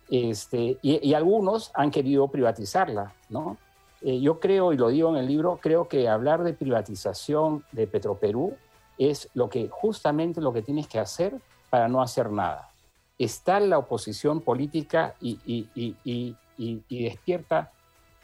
Este, 0.08 0.78
y, 0.82 1.14
algunos 1.14 1.70
han 1.74 1.90
querido 1.90 2.28
privatizarla, 2.28 3.14
¿no? 3.28 3.56
Eh, 4.02 4.20
yo 4.20 4.40
creo, 4.40 4.72
y 4.72 4.76
lo 4.76 4.88
digo 4.88 5.10
en 5.10 5.16
el 5.16 5.26
libro, 5.26 5.58
creo 5.60 5.86
que 5.86 6.08
hablar 6.08 6.42
de 6.42 6.54
privatización 6.54 7.64
de 7.70 7.86
Petroperú 7.86 8.56
es 8.98 9.28
lo 9.34 9.48
que 9.48 9.68
justamente 9.68 10.40
lo 10.40 10.52
que 10.52 10.62
tienes 10.62 10.88
que 10.88 10.98
hacer 10.98 11.40
para 11.68 11.88
no 11.88 12.02
hacer 12.02 12.30
nada. 12.30 12.70
Está 13.18 13.60
la 13.60 13.78
oposición 13.78 14.40
política 14.40 15.14
y, 15.20 15.38
y, 15.44 16.36
despierta 16.88 17.72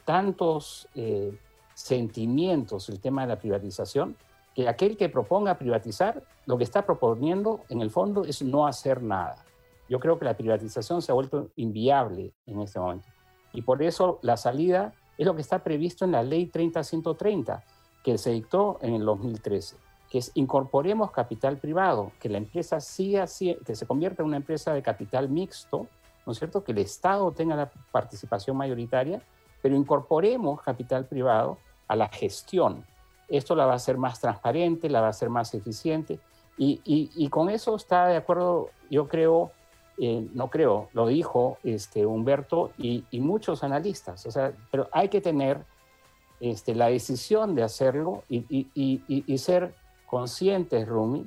tantos 0.03 0.87
eh, 0.95 1.37
sentimientos 1.73 2.89
el 2.89 2.99
tema 2.99 3.21
de 3.21 3.27
la 3.27 3.39
privatización, 3.39 4.15
que 4.57 4.67
aquel 4.67 4.97
que 4.97 5.07
proponga 5.07 5.59
privatizar, 5.59 6.23
lo 6.47 6.57
que 6.57 6.63
está 6.63 6.83
proponiendo 6.83 7.61
en 7.69 7.79
el 7.79 7.91
fondo 7.91 8.25
es 8.25 8.41
no 8.41 8.65
hacer 8.65 9.03
nada. 9.03 9.45
Yo 9.87 9.99
creo 9.99 10.17
que 10.17 10.25
la 10.25 10.35
privatización 10.35 11.03
se 11.03 11.11
ha 11.11 11.13
vuelto 11.13 11.51
inviable 11.57 12.33
en 12.47 12.61
este 12.61 12.79
momento. 12.79 13.07
Y 13.53 13.61
por 13.61 13.83
eso 13.83 14.17
la 14.23 14.35
salida 14.35 14.95
es 15.15 15.27
lo 15.27 15.35
que 15.35 15.43
está 15.43 15.63
previsto 15.63 16.05
en 16.05 16.11
la 16.11 16.23
ley 16.23 16.49
30-130, 16.51 17.61
que 18.03 18.17
se 18.17 18.31
dictó 18.31 18.79
en 18.81 18.95
el 18.95 19.05
2013, 19.05 19.77
que 20.09 20.17
es 20.17 20.31
incorporemos 20.33 21.11
capital 21.11 21.57
privado, 21.57 22.11
que 22.19 22.27
la 22.27 22.39
empresa 22.39 22.79
siga, 22.79 23.25
que 23.63 23.75
se 23.75 23.85
convierta 23.85 24.23
en 24.23 24.29
una 24.29 24.37
empresa 24.37 24.73
de 24.73 24.81
capital 24.81 25.29
mixto, 25.29 25.85
¿no 26.25 26.31
es 26.31 26.39
cierto? 26.39 26.63
Que 26.63 26.71
el 26.71 26.79
Estado 26.79 27.31
tenga 27.31 27.55
la 27.55 27.69
participación 27.91 28.57
mayoritaria, 28.57 29.21
pero 29.61 29.75
incorporemos 29.75 30.63
capital 30.63 31.05
privado 31.05 31.59
a 31.87 31.95
la 31.95 32.07
gestión. 32.07 32.83
Esto 33.27 33.55
la 33.55 33.65
va 33.65 33.73
a 33.73 33.77
hacer 33.77 33.97
más 33.97 34.19
transparente, 34.19 34.89
la 34.89 35.01
va 35.01 35.07
a 35.07 35.11
hacer 35.11 35.29
más 35.29 35.53
eficiente, 35.53 36.19
y, 36.59 36.81
y 36.83 37.29
con 37.29 37.51
eso 37.51 37.75
está 37.75 38.07
de 38.07 38.17
acuerdo, 38.17 38.71
yo 38.89 39.07
creo, 39.07 39.51
eh, 39.99 40.27
no 40.35 40.51
creo, 40.51 40.89
lo 40.93 41.07
dijo 41.07 41.57
este, 41.63 42.05
Humberto 42.05 42.71
y, 42.77 43.03
muchos 43.13 43.63
analistas, 43.63 44.27
o 44.27 44.31
sea, 44.31 44.53
pero 44.69 44.87
hay 44.91 45.09
que 45.09 45.21
tener 45.21 45.65
este, 46.39 46.75
la 46.75 46.89
decisión 46.89 47.55
de 47.55 47.63
hacerlo 47.63 48.23
y, 48.29 49.37
ser 49.39 49.73
conscientes, 50.05 50.87
Rumi, 50.87 51.25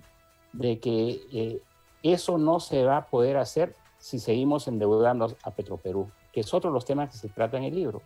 de 0.52 0.78
que 0.78 1.20
eh, 1.32 1.62
eso 2.04 2.38
no 2.38 2.60
se 2.60 2.84
va 2.84 2.98
a 2.98 3.06
poder 3.06 3.38
hacer 3.38 3.74
si 3.98 4.20
seguimos 4.20 4.68
endeudando 4.68 5.34
a 5.42 5.50
Petroperú, 5.50 6.08
que 6.32 6.40
es 6.40 6.54
otro 6.54 6.70
de 6.70 6.74
los 6.74 6.84
temas 6.84 7.10
que 7.10 7.18
se 7.18 7.28
trata 7.28 7.56
en 7.56 7.64
el 7.64 7.74
libro. 7.74 8.02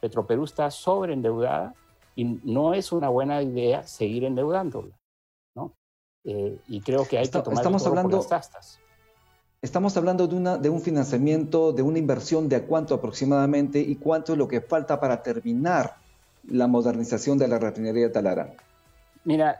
Petroperú 0.00 0.44
está 0.44 0.70
sobreendeudada 0.70 1.74
y 2.16 2.24
no 2.42 2.74
es 2.74 2.90
una 2.90 3.10
buena 3.10 3.42
idea 3.42 3.86
seguir 3.86 4.24
endeudándola, 4.24 4.98
¿no? 5.54 5.74
Eh, 6.24 6.58
y 6.66 6.80
creo 6.80 7.06
que 7.06 7.18
hay 7.18 7.26
que 7.28 7.42
tomar 7.42 7.58
estamos 7.58 7.86
hablando, 7.86 8.22
por 8.22 8.30
las 8.30 8.80
Estamos 9.62 9.96
hablando 9.96 10.26
de, 10.26 10.34
una, 10.34 10.56
de 10.56 10.70
un 10.70 10.80
financiamiento, 10.80 11.72
de 11.72 11.82
una 11.82 11.98
inversión 11.98 12.48
de 12.48 12.56
a 12.56 12.66
cuánto 12.66 12.94
aproximadamente 12.94 13.80
y 13.80 13.96
cuánto 13.96 14.32
es 14.32 14.38
lo 14.38 14.48
que 14.48 14.60
falta 14.60 14.98
para 14.98 15.22
terminar 15.22 15.96
la 16.48 16.66
modernización 16.66 17.36
de 17.38 17.48
la 17.48 17.58
refinería 17.58 18.04
de 18.04 18.10
Talara. 18.10 18.54
Mira, 19.24 19.58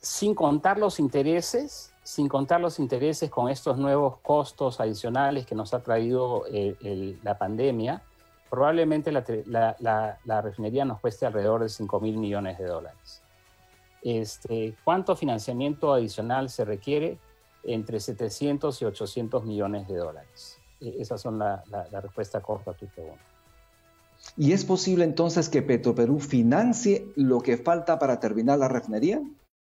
sin 0.00 0.34
contar 0.34 0.78
los 0.78 1.00
intereses, 1.00 1.92
sin 2.02 2.28
contar 2.28 2.60
los 2.60 2.78
intereses 2.78 3.30
con 3.30 3.48
estos 3.48 3.78
nuevos 3.78 4.18
costos 4.18 4.80
adicionales 4.80 5.46
que 5.46 5.54
nos 5.54 5.72
ha 5.72 5.82
traído 5.82 6.44
eh, 6.52 7.16
la 7.22 7.38
pandemia, 7.38 8.02
probablemente 8.50 9.12
la, 9.12 10.42
refinería 10.42 10.84
nos 10.84 11.00
cueste 11.00 11.26
alrededor 11.26 11.62
de 11.62 11.68
5 11.68 12.00
mil 12.00 12.18
millones 12.18 12.58
de 12.58 12.64
dólares. 12.66 13.22
Este, 14.02 14.74
¿Cuánto 14.82 15.14
financiamiento 15.14 15.92
adicional 15.92 16.50
se 16.50 16.64
requiere? 16.64 17.18
entre 17.64 18.00
700 18.00 18.80
y 18.80 18.84
800 18.84 19.44
millones 19.44 19.88
de 19.88 19.96
dólares. 19.96 20.58
E, 20.80 20.96
esas 21.00 21.20
son 21.20 21.38
la, 21.38 21.62
respuesta 22.02 22.40
corta 22.40 22.72
a 22.72 22.74
tu 22.74 22.86
pregunta. 22.86 23.22
¿Y 24.36 24.52
es 24.52 24.64
posible 24.64 25.04
entonces 25.04 25.48
que 25.48 25.62
Petroperú 25.62 26.20
financie 26.20 27.06
lo 27.16 27.40
que 27.40 27.56
falta 27.56 27.98
para 27.98 28.20
terminar 28.20 28.58
la 28.58 28.68
refinería? 28.68 29.20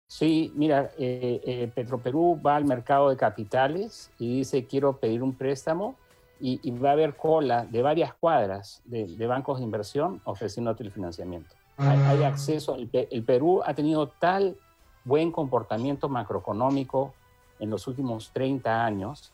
Sí, 0.09 0.53
mira, 0.55 0.91
eh, 0.97 1.41
eh, 1.45 1.71
Petroperú 1.73 2.39
va 2.41 2.55
al 2.55 2.63
mercado 2.63 3.09
de 3.09 3.17
capitales 3.17 4.09
y 4.17 4.37
dice 4.37 4.65
quiero 4.65 4.97
pedir 4.97 5.21
un 5.21 5.35
préstamo 5.35 5.95
y, 6.39 6.71
va 6.71 6.89
a 6.89 6.91
haber 6.93 7.15
cola 7.15 7.65
de 7.65 7.81
varias 7.81 8.13
cuadras 8.13 8.81
de, 8.85 9.27
bancos 9.27 9.59
de 9.59 9.63
inversión 9.63 10.21
ofreciéndote 10.25 10.83
el 10.83 10.91
financiamiento. 10.91 11.55
Hay, 11.77 12.23
ah. 12.23 12.27
acceso, 12.27 12.75
el 12.75 13.23
Perú 13.23 13.61
ha 13.65 13.73
tenido 13.73 14.07
tal 14.07 14.57
buen 15.03 15.31
comportamiento 15.31 16.09
macroeconómico 16.09 17.13
en 17.59 17.69
los 17.69 17.87
últimos 17.87 18.31
30 18.33 18.85
años 18.85 19.31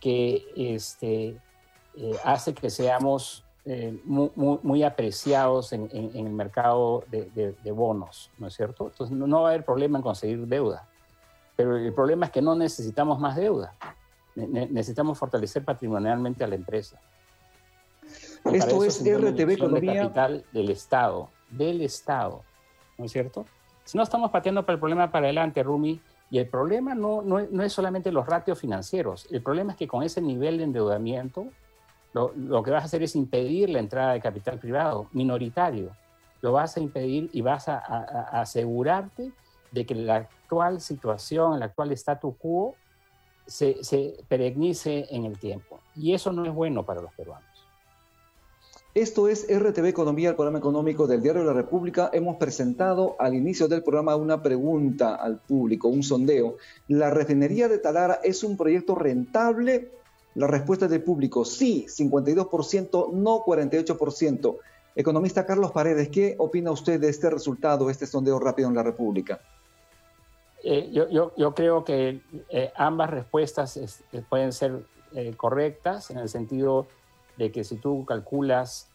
que 0.00 0.46
este, 0.56 1.36
eh, 1.96 2.16
hace 2.24 2.54
que 2.54 2.70
seamos 2.70 3.44
eh, 3.66 4.00
muy, 4.04 4.82
apreciados 4.82 5.72
en, 5.74 5.90
el 5.92 6.30
mercado 6.30 7.04
de, 7.10 7.72
bonos, 7.72 8.30
¿no 8.38 8.46
es 8.46 8.54
cierto? 8.54 8.86
Entonces 8.86 9.14
no, 9.14 9.42
va 9.42 9.48
a 9.48 9.50
haber 9.52 9.64
problema 9.64 9.98
en 9.98 10.02
conseguir 10.02 10.46
deuda, 10.46 10.88
pero 11.56 11.76
el 11.76 11.92
problema 11.92 12.26
es 12.26 12.32
que 12.32 12.40
no 12.40 12.54
necesitamos 12.54 13.20
más 13.20 13.36
deuda, 13.36 13.74
necesitamos 14.34 15.18
fortalecer 15.18 15.64
patrimonialmente 15.64 16.44
a 16.44 16.46
la 16.46 16.54
empresa. 16.54 17.00
Esto 18.52 18.84
es 18.84 19.02
RTV 19.02 19.50
Economía. 19.50 20.02
capital 20.02 20.44
del 20.52 20.70
Estado, 20.70 21.28
del 21.50 21.82
Estado, 21.82 22.42
¿no 22.98 23.04
es 23.04 23.12
cierto? 23.12 23.44
Si 23.84 23.96
no 23.96 24.02
estamos 24.02 24.30
pateando 24.30 24.64
para 24.64 24.74
el 24.74 24.80
problema 24.80 25.10
para 25.10 25.26
adelante, 25.26 25.62
Rumi, 25.62 26.00
y 26.30 26.38
el 26.38 26.48
problema 26.48 26.94
no, 26.94 27.22
no, 27.22 27.62
es 27.62 27.72
solamente 27.72 28.12
los 28.12 28.26
ratios 28.26 28.58
financieros, 28.58 29.26
el 29.30 29.42
problema 29.42 29.72
es 29.72 29.78
que 29.78 29.88
con 29.88 30.02
ese 30.02 30.22
nivel 30.22 30.58
de 30.58 30.64
endeudamiento 30.64 31.48
lo, 32.12 32.32
lo, 32.36 32.62
que 32.62 32.70
vas 32.70 32.82
a 32.82 32.86
hacer 32.86 33.02
es 33.02 33.16
impedir 33.16 33.68
la 33.68 33.80
entrada 33.80 34.12
de 34.12 34.20
capital 34.20 34.58
privado 34.58 35.08
minoritario. 35.12 35.90
Lo 36.40 36.52
vas 36.52 36.76
a 36.76 36.80
impedir 36.80 37.30
y 37.32 37.42
vas 37.42 37.68
a, 37.68 37.78
asegurarte 38.40 39.32
de 39.70 39.86
que 39.86 39.94
la 39.94 40.16
actual 40.16 40.80
situación, 40.80 41.54
el 41.54 41.62
actual 41.62 41.92
statu 41.92 42.36
quo, 42.36 42.74
se, 43.50 43.82
se 43.82 44.16
perennice 44.28 45.06
en 45.10 45.24
el 45.24 45.38
tiempo. 45.38 45.80
Y 45.96 46.14
eso 46.14 46.32
no 46.32 46.44
es 46.44 46.54
bueno 46.54 46.86
para 46.86 47.02
los 47.02 47.12
peruanos. 47.14 47.50
Esto 48.94 49.28
es 49.28 49.46
RTV 49.48 49.86
Economía, 49.86 50.30
el 50.30 50.34
programa 50.34 50.58
económico 50.58 51.06
del 51.06 51.22
Diario 51.22 51.42
de 51.42 51.46
la 51.46 51.52
República. 51.52 52.10
Hemos 52.12 52.38
presentado 52.38 53.14
al 53.20 53.34
inicio 53.34 53.68
del 53.68 53.84
programa 53.84 54.16
una 54.16 54.42
pregunta 54.42 55.14
al 55.14 55.38
público, 55.38 55.86
un 55.86 56.02
sondeo. 56.02 56.56
¿La 56.88 57.10
refinería 57.10 57.68
de 57.68 57.78
Talara 57.78 58.20
es 58.24 58.42
un 58.42 58.56
proyecto 58.56 58.96
rentable? 58.96 59.92
La 60.34 60.48
respuesta 60.48 60.88
del 60.88 61.04
público, 61.04 61.44
sí, 61.44 61.86
52%, 61.88 63.12
no 63.12 63.44
48%. 63.44 64.56
Economista 64.96 65.46
Carlos 65.46 65.70
Paredes, 65.70 66.08
¿qué 66.08 66.34
opina 66.38 66.72
usted 66.72 67.00
de 67.00 67.10
este 67.10 67.30
resultado, 67.30 67.90
este 67.90 68.06
sondeo 68.06 68.40
rápido 68.40 68.68
en 68.68 68.74
la 68.74 68.82
República? 68.82 69.40
Eh, 70.62 70.90
yo, 70.92 71.54
creo 71.54 71.84
que 71.84 72.20
eh, 72.50 72.72
ambas 72.76 73.10
respuestas 73.10 74.04
pueden 74.28 74.52
ser 74.52 74.80
eh, 75.14 75.34
correctas 75.36 76.10
en 76.10 76.18
el 76.18 76.28
sentido 76.28 76.86
de 77.36 77.50
que 77.50 77.64
si 77.64 77.76
tú 77.76 78.04
calculas 78.04 78.90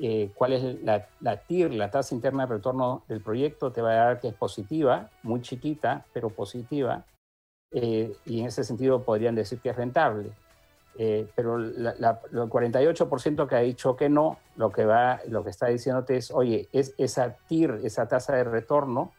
eh, 0.00 0.30
cuál 0.34 0.52
es 0.52 0.62
la, 0.84 1.36
TIR, 1.36 1.74
la 1.74 1.90
tasa 1.90 2.14
interna 2.14 2.46
de 2.46 2.54
retorno 2.54 3.02
del 3.08 3.20
proyecto, 3.20 3.72
te 3.72 3.82
va 3.82 3.90
a 3.90 3.94
dar 3.94 4.20
que 4.20 4.28
es 4.28 4.34
positiva, 4.34 5.10
muy 5.24 5.42
chiquita, 5.42 6.06
pero 6.12 6.30
positiva, 6.30 7.04
eh, 7.72 8.14
y 8.24 8.40
en 8.40 8.46
ese 8.46 8.62
sentido 8.62 9.02
podrían 9.02 9.34
decir 9.34 9.58
que 9.60 9.70
es 9.70 9.76
rentable. 9.76 10.30
Eh, 11.00 11.28
pero 11.34 11.56
el 11.56 11.74
48% 11.76 13.46
que 13.48 13.56
ha 13.56 13.60
dicho 13.60 13.96
que 13.96 14.08
no, 14.08 14.38
lo 14.56 14.70
que, 14.70 14.84
va, 14.84 15.20
lo 15.28 15.42
que 15.42 15.50
está 15.50 15.66
diciéndote 15.66 16.16
es, 16.16 16.30
oye, 16.30 16.68
es, 16.72 16.94
esa 16.96 17.36
TIR, 17.48 17.80
esa 17.82 18.06
tasa 18.06 18.36
de 18.36 18.44
retorno 18.44 19.12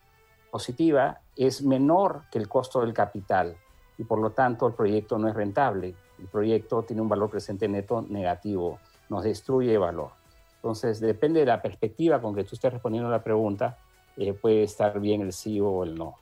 positiva, 0.49 1.21
es 1.35 1.61
menor 1.61 2.23
que 2.31 2.39
el 2.39 2.47
costo 2.47 2.81
del 2.81 2.93
capital 2.93 3.55
y 3.97 4.03
por 4.03 4.19
lo 4.19 4.31
tanto 4.31 4.67
el 4.67 4.73
proyecto 4.73 5.17
no 5.17 5.27
es 5.27 5.35
rentable 5.35 5.95
el 6.19 6.27
proyecto 6.27 6.83
tiene 6.83 7.01
un 7.01 7.09
valor 7.09 7.29
presente 7.29 7.67
neto 7.67 8.01
negativo, 8.01 8.79
nos 9.09 9.23
destruye 9.23 9.77
valor. 9.77 10.11
Entonces, 10.55 10.99
depende 10.99 11.39
de 11.39 11.45
la 11.45 11.61
perspectiva 11.61 12.21
con 12.21 12.35
que 12.35 12.43
tú 12.43 12.55
estés 12.55 12.73
respondiendo 12.73 13.09
la 13.09 13.23
pregunta, 13.23 13.77
eh, 14.17 14.33
puede 14.33 14.63
estar 14.63 14.99
bien 14.99 15.21
el 15.21 15.31
sí 15.31 15.59
o 15.61 15.83
el 15.83 15.95
no. 15.95 16.17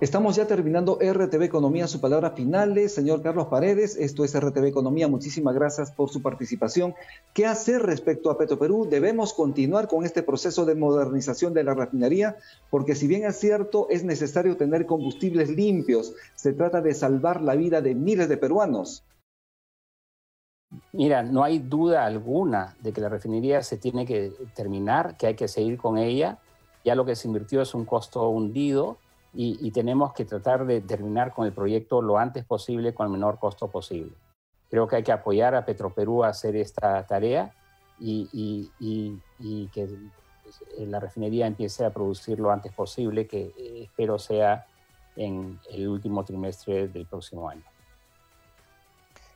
Estamos 0.00 0.36
ya 0.36 0.46
terminando 0.46 0.98
RTV 1.00 1.42
Economía, 1.42 1.86
su 1.86 2.00
palabra 2.00 2.30
finales. 2.30 2.94
Señor 2.94 3.22
Carlos 3.22 3.48
Paredes, 3.48 3.96
esto 3.96 4.24
es 4.24 4.38
RTV 4.38 4.64
Economía. 4.64 5.08
Muchísimas 5.08 5.54
gracias 5.54 5.90
por 5.90 6.08
su 6.08 6.22
participación. 6.22 6.94
¿Qué 7.34 7.46
hacer 7.46 7.82
respecto 7.82 8.30
a 8.30 8.38
Petroperú? 8.38 8.88
Debemos 8.88 9.32
continuar 9.32 9.88
con 9.88 10.04
este 10.04 10.22
proceso 10.22 10.64
de 10.64 10.74
modernización 10.74 11.54
de 11.54 11.64
la 11.64 11.74
refinería, 11.74 12.36
porque 12.70 12.94
si 12.94 13.06
bien 13.06 13.24
es 13.24 13.38
cierto, 13.38 13.88
es 13.90 14.02
necesario 14.02 14.56
tener 14.56 14.86
combustibles 14.86 15.50
limpios. 15.50 16.14
Se 16.34 16.52
trata 16.52 16.80
de 16.80 16.94
salvar 16.94 17.42
la 17.42 17.54
vida 17.54 17.80
de 17.80 17.94
miles 17.94 18.28
de 18.28 18.38
peruanos. 18.38 19.04
Mira, 20.92 21.22
no 21.22 21.44
hay 21.44 21.58
duda 21.58 22.06
alguna 22.06 22.76
de 22.80 22.92
que 22.92 23.00
la 23.00 23.08
refinería 23.08 23.62
se 23.62 23.76
tiene 23.76 24.06
que 24.06 24.32
terminar, 24.54 25.16
que 25.16 25.26
hay 25.26 25.34
que 25.34 25.48
seguir 25.48 25.78
con 25.78 25.98
ella. 25.98 26.38
Ya 26.84 26.94
lo 26.94 27.04
que 27.04 27.16
se 27.16 27.28
invirtió 27.28 27.60
es 27.60 27.74
un 27.74 27.84
costo 27.84 28.28
hundido 28.30 28.96
y, 29.32 29.70
tenemos 29.70 30.12
que 30.12 30.24
tratar 30.24 30.66
de 30.66 30.80
terminar 30.80 31.32
con 31.32 31.46
el 31.46 31.52
proyecto 31.52 32.02
lo 32.02 32.18
antes 32.18 32.44
posible 32.44 32.94
con 32.94 33.06
el 33.06 33.12
menor 33.12 33.38
costo 33.38 33.68
posible. 33.68 34.12
Creo 34.68 34.88
que 34.88 34.96
hay 34.96 35.02
que 35.02 35.12
apoyar 35.12 35.54
a 35.54 35.64
Petroperú 35.64 36.24
a 36.24 36.28
hacer 36.28 36.56
esta 36.56 37.06
tarea 37.06 37.54
y, 37.98 38.68
que 39.72 39.88
la 40.78 40.98
refinería 40.98 41.46
empiece 41.46 41.84
a 41.84 41.90
producir 41.90 42.40
lo 42.40 42.50
antes 42.50 42.72
posible, 42.72 43.26
que 43.26 43.52
espero 43.84 44.18
sea 44.18 44.66
en 45.14 45.60
el 45.70 45.88
último 45.88 46.24
trimestre 46.24 46.88
del 46.88 47.06
próximo 47.06 47.48
año. 47.48 47.62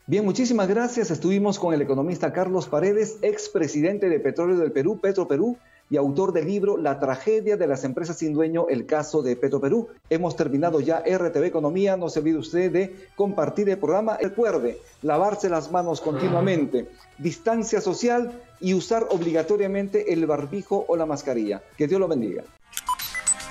Bien, 0.06 0.24
muchísimas 0.24 0.68
gracias. 0.68 1.10
Estuvimos 1.10 1.58
con 1.58 1.72
el 1.72 1.80
economista 1.80 2.32
Carlos 2.32 2.68
Paredes, 2.68 3.18
expresidente 3.22 4.08
de 4.08 4.20
Petróleo 4.20 4.58
del 4.58 4.70
Perú, 4.70 4.98
Petro 5.00 5.26
Perú, 5.26 5.56
y 5.90 5.96
autor 5.96 6.32
del 6.32 6.46
libro 6.46 6.76
La 6.76 6.98
tragedia 6.98 7.56
de 7.56 7.66
las 7.66 7.84
empresas 7.84 8.18
sin 8.18 8.32
dueño, 8.32 8.66
el 8.68 8.86
caso 8.86 9.22
de 9.22 9.36
Petro 9.36 9.60
Perú. 9.60 9.88
Hemos 10.10 10.36
terminado 10.36 10.80
ya 10.80 11.02
RTV 11.06 11.44
Economía. 11.44 11.96
No 11.96 12.08
se 12.08 12.20
olvide 12.20 12.38
usted 12.38 12.72
de 12.72 13.08
compartir 13.16 13.68
el 13.68 13.78
programa. 13.78 14.16
Recuerde, 14.20 14.80
lavarse 15.02 15.48
las 15.48 15.70
manos 15.70 16.00
continuamente, 16.00 16.88
distancia 17.18 17.80
social 17.80 18.40
y 18.60 18.74
usar 18.74 19.06
obligatoriamente 19.10 20.12
el 20.12 20.26
barbijo 20.26 20.84
o 20.88 20.96
la 20.96 21.06
mascarilla. 21.06 21.62
Que 21.76 21.86
Dios 21.86 22.00
lo 22.00 22.08
bendiga. 22.08 22.44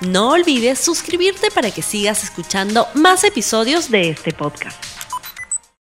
No 0.00 0.30
olvides 0.30 0.80
suscribirte 0.80 1.50
para 1.50 1.70
que 1.70 1.82
sigas 1.82 2.24
escuchando 2.24 2.86
más 2.94 3.22
episodios 3.24 3.90
de 3.90 4.10
este 4.10 4.32
podcast. 4.32 4.93